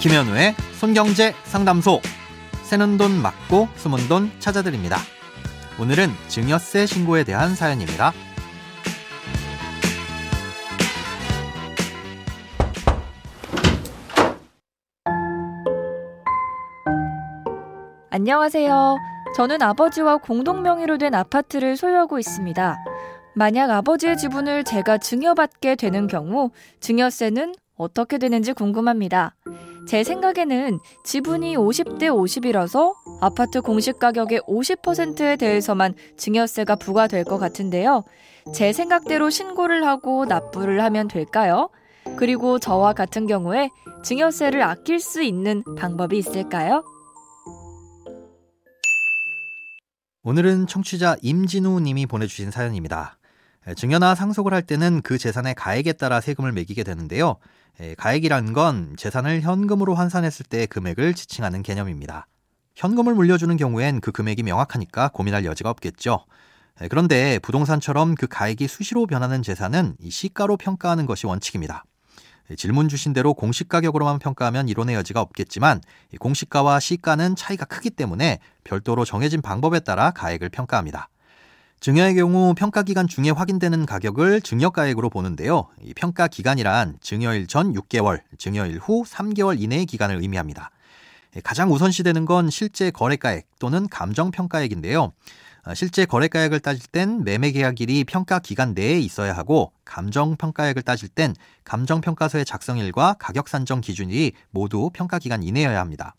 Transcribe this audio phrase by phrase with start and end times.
[0.00, 2.00] 김현우의 손경제 상담소.
[2.62, 4.98] 새는 돈 맞고 숨은 돈 찾아드립니다.
[5.80, 8.12] 오늘은 증여세 신고에 대한 사연입니다.
[18.10, 18.96] 안녕하세요.
[19.34, 22.78] 저는 아버지와 공동 명의로 된 아파트를 소유하고 있습니다.
[23.34, 26.50] 만약 아버지의 지분을 제가 증여받게 되는 경우
[26.80, 29.34] 증여세는 어떻게 되는지 궁금합니다.
[29.86, 38.02] 제 생각에는 지분이 50대 50이라서 아파트 공시 가격의 50%에 대해서만 증여세가 부과될 것 같은데요.
[38.52, 41.70] 제 생각대로 신고를 하고 납부를 하면 될까요?
[42.16, 43.70] 그리고 저와 같은 경우에
[44.02, 46.84] 증여세를 아낄 수 있는 방법이 있을까요?
[50.22, 53.18] 오늘은 청취자 임진우 님이 보내주신 사연입니다.
[53.74, 57.36] 증여나 상속을 할 때는 그 재산의 가액에 따라 세금을 매기게 되는데요.
[57.98, 62.26] 가액이란 건 재산을 현금으로 환산했을 때의 금액을 지칭하는 개념입니다.
[62.76, 66.24] 현금을 물려주는 경우엔 그 금액이 명확하니까 고민할 여지가 없겠죠.
[66.90, 71.84] 그런데 부동산처럼 그 가액이 수시로 변하는 재산은 시가로 평가하는 것이 원칙입니다.
[72.56, 75.80] 질문 주신 대로 공시 가격으로만 평가하면 이론의 여지가 없겠지만
[76.20, 81.08] 공시가와 시가는 차이가 크기 때문에 별도로 정해진 방법에 따라 가액을 평가합니다.
[81.80, 85.68] 증여의 경우 평가 기간 중에 확인되는 가격을 증여가액으로 보는데요.
[85.82, 90.70] 이 평가 기간이란 증여일 전 6개월, 증여일 후 3개월 이내의 기간을 의미합니다.
[91.44, 95.12] 가장 우선시되는 건 실제 거래가액 또는 감정평가액인데요.
[95.74, 102.44] 실제 거래가액을 따질 땐 매매 계약일이 평가 기간 내에 있어야 하고 감정평가액을 따질 땐 감정평가서의
[102.46, 106.14] 작성일과 가격 산정 기준일이 모두 평가 기간 이내여야 합니다.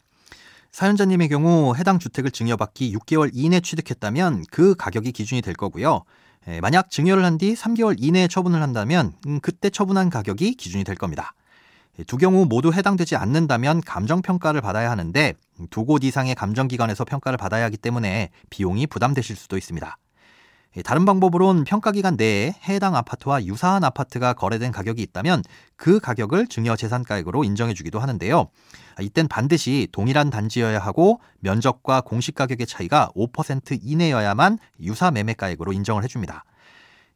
[0.81, 6.03] 사연자님의 경우 해당 주택을 증여받기 6개월 이내 취득했다면 그 가격이 기준이 될 거고요.
[6.61, 11.33] 만약 증여를 한 뒤 3개월 이내에 처분을 한다면 음, 그때 처분한 가격이 기준이 될 겁니다.
[12.05, 15.33] 두 경우 모두 해당되지 않는다면 감정평가를 받아야 하는데
[15.71, 19.97] 두 곳 이상의 감정기관에서 평가를 받아야 하기 때문에 비용이 부담되실 수도 있습니다.
[20.83, 25.43] 다른 방법으론 평가기간 내에 해당 아파트와 유사한 아파트가 거래된 가격이 있다면
[25.75, 28.47] 그 가격을 증여재산가액으로 인정해주기도 하는데요.
[29.01, 36.43] 이땐 반드시 동일한 단지여야 하고 면적과 공시가격의 차이가 5% 이내여야만 유사 매매가액으로 인정을 해줍니다.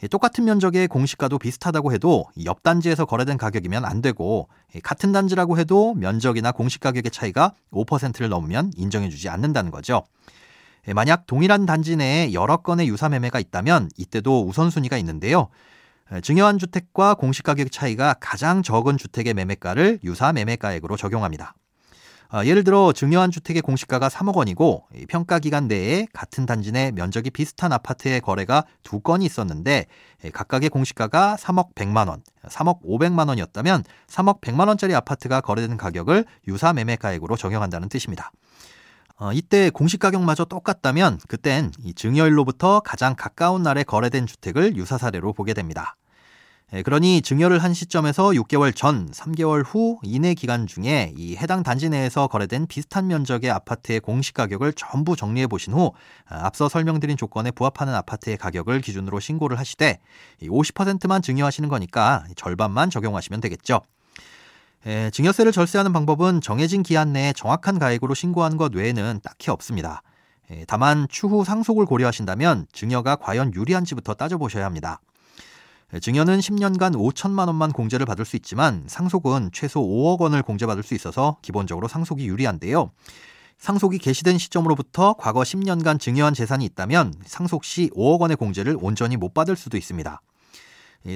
[0.09, 4.47] 똑같은 면적의 공시가도 비슷하다고 해도 옆 단지에서 거래된 가격이면 안 되고
[4.81, 10.03] 같은 단지라고 해도 면적이나 공시가격의 차이가 5%를 넘으면 인정해주지 않는다는 거죠.
[10.95, 15.49] 만약 동일한 단지 내에 여러 건의 유사 매매가 있다면 이때도 우선순위가 있는데요.
[16.23, 21.55] 증여한 주택과 공시 가격 차이가 가장 적은 주택의 매매가를 유사 매매가액으로 적용합니다.
[22.33, 27.29] 아, 예를 들어 증여한 주택의 공시가가 3억 원이고 평가 기간 내에 같은 단지 내 면적이
[27.29, 29.85] 비슷한 아파트의 거래가 두 건이 있었는데
[30.31, 36.71] 각각의 공시가가 3억 100만 원, 3억 500만 원이었다면 3억 100만 원짜리 아파트가 거래된 가격을 유사
[36.71, 38.31] 매매가액으로 적용한다는 뜻입니다.
[39.21, 45.33] 어, 이때 공시 가격마저 똑같다면 그땐 이 증여일로부터 가장 가까운 날에 거래된 주택을 유사 사례로
[45.33, 45.95] 보게 됩니다.
[46.73, 51.87] 예, 그러니 증여를 한 시점에서 6개월 전, 3개월 후 이내 기간 중에 이 해당 단지
[51.87, 55.93] 내에서 거래된 비슷한 면적의 아파트의 공시 가격을 전부 정리해 보신 후
[56.25, 59.99] 아, 앞서 설명드린 조건에 부합하는 아파트의 가격을 기준으로 신고를 하시되
[60.41, 63.81] 50%만 증여하시는 거니까 절반만 적용하시면 되겠죠.
[64.85, 70.01] 에, 예, 증여세를 절세하는 방법은 정해진 기한 내에 정확한 가액으로 신고하는 것 외에는 딱히 없습니다.
[70.49, 74.99] 에, 예, 다만 추후 상속을 고려하신다면 증여가 과연 유리한지부터 따져보셔야 합니다.
[75.91, 80.95] 네, 증여는 10년간 5천만 원만 공제를 받을 수 있지만 상속은 최소 5억 원을 공제받을 수
[80.95, 82.91] 있어서 기본적으로 상속이 유리한데요.
[83.59, 89.35] 상속이 개시된 시점으로부터 과거 10년간 증여한 재산이 있다면 상속 시 5억 원의 공제를 온전히 못
[89.35, 90.21] 받을 수도 있습니다.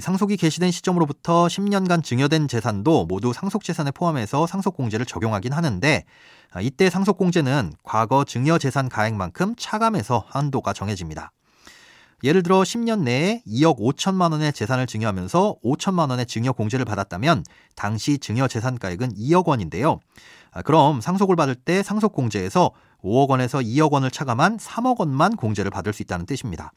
[0.01, 6.05] 상속이 개시된 시점으로부터 10년간 증여된 재산도 모두 상속재산에 포함해서 상속공제를 적용하긴 하는데
[6.51, 11.31] 아, 이때 상속공제는 과거 증여재산 가액만큼 차감해서 한도가 정해집니다.
[12.23, 17.43] 예를 들어 10년 내에 2억 5천만 원의 재산을 증여하면서 5천만 원의 증여 공제를 받았다면
[17.75, 19.99] 당시 증여 재산가액은 2억 원인데요.
[20.51, 22.71] 아, 그럼 상속을 받을 때 상속 공제에서
[23.03, 26.71] 5억 원에서 2억 원을 차감한 3억 원만 공제를 받을 수 있다는 뜻입니다.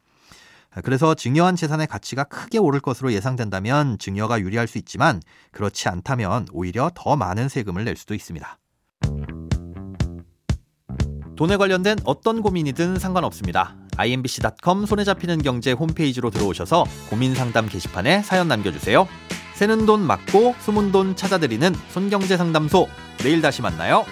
[0.78, 5.20] 아, 그래서 증여한 재산의 가치가 크게 오를 것으로 예상된다면 증여가 유리할 수 있지만
[5.50, 8.58] 그렇지 않다면 오히려 더 많은 세금을 낼 수도 있습니다.
[11.36, 13.76] 돈에 관련된 어떤 고민이든 상관없습니다.
[13.96, 19.08] imbc.com 손에 잡히는 경제 홈페이지로 들어오셔서 고민 상담 게시판에 사연 남겨주세요.
[19.54, 22.88] 새는 돈 맞고 숨은 돈 찾아드리는 손경제 상담소.
[23.18, 24.04] 내일 다시 만나요.